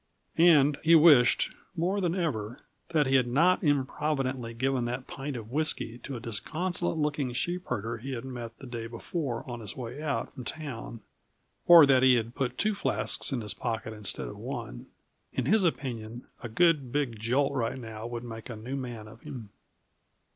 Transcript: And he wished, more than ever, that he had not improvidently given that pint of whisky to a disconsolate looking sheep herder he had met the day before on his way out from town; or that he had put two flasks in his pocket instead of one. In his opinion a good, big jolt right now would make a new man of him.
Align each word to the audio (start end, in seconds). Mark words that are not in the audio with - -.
And 0.39 0.79
he 0.81 0.95
wished, 0.95 1.53
more 1.75 2.01
than 2.01 2.15
ever, 2.15 2.61
that 2.89 3.05
he 3.05 3.13
had 3.13 3.27
not 3.27 3.63
improvidently 3.63 4.55
given 4.55 4.85
that 4.85 5.05
pint 5.05 5.35
of 5.35 5.51
whisky 5.51 5.99
to 5.99 6.15
a 6.15 6.19
disconsolate 6.19 6.97
looking 6.97 7.31
sheep 7.33 7.67
herder 7.67 7.99
he 7.99 8.13
had 8.13 8.25
met 8.25 8.57
the 8.57 8.65
day 8.65 8.87
before 8.87 9.47
on 9.47 9.59
his 9.59 9.77
way 9.77 10.01
out 10.01 10.33
from 10.33 10.43
town; 10.43 11.01
or 11.67 11.85
that 11.85 12.01
he 12.01 12.15
had 12.15 12.33
put 12.33 12.57
two 12.57 12.73
flasks 12.73 13.31
in 13.31 13.41
his 13.41 13.53
pocket 13.53 13.93
instead 13.93 14.27
of 14.27 14.37
one. 14.39 14.87
In 15.33 15.45
his 15.45 15.63
opinion 15.63 16.25
a 16.41 16.49
good, 16.49 16.91
big 16.91 17.19
jolt 17.19 17.53
right 17.53 17.77
now 17.77 18.07
would 18.07 18.23
make 18.23 18.49
a 18.49 18.55
new 18.55 18.75
man 18.75 19.07
of 19.07 19.21
him. 19.21 19.51